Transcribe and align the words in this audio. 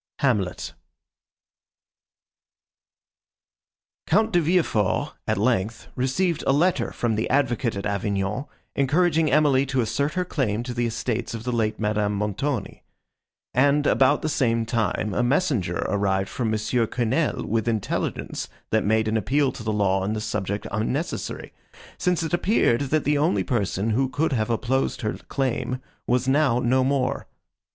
HAMLET 0.21 0.73
Count 4.07 4.31
de 4.33 4.41
Villefort, 4.41 5.13
at 5.27 5.37
length, 5.37 5.89
received 5.95 6.43
a 6.47 6.51
letter 6.51 6.91
from 6.91 7.13
the 7.13 7.29
advocate 7.29 7.75
at 7.75 7.85
Avignon, 7.85 8.45
encouraging 8.75 9.29
Emily 9.29 9.63
to 9.67 9.79
assert 9.79 10.13
her 10.15 10.25
claim 10.25 10.63
to 10.63 10.73
the 10.73 10.87
estates 10.87 11.35
of 11.35 11.43
the 11.43 11.51
late 11.51 11.79
Madame 11.79 12.15
Montoni; 12.15 12.81
and, 13.53 13.85
about 13.85 14.23
the 14.23 14.27
same 14.27 14.65
time, 14.65 15.13
a 15.13 15.21
messenger 15.21 15.85
arrived 15.87 16.29
from 16.29 16.49
Monsieur 16.49 16.87
Quesnel 16.87 17.45
with 17.45 17.67
intelligence, 17.67 18.47
that 18.71 18.83
made 18.83 19.07
an 19.07 19.17
appeal 19.17 19.51
to 19.51 19.61
the 19.61 19.71
law 19.71 19.99
on 20.01 20.13
this 20.13 20.25
subject 20.25 20.65
unnecessary, 20.71 21.53
since 21.99 22.23
it 22.23 22.33
appeared, 22.33 22.81
that 22.89 23.03
the 23.03 23.19
only 23.19 23.43
person, 23.43 23.91
who 23.91 24.09
could 24.09 24.33
have 24.33 24.49
opposed 24.49 25.01
her 25.01 25.13
claim, 25.13 25.79
was 26.07 26.27
now 26.27 26.57
no 26.57 26.83
more. 26.83 27.27